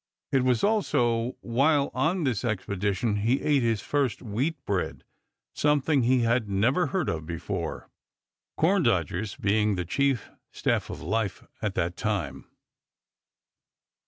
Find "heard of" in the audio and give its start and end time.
6.87-7.27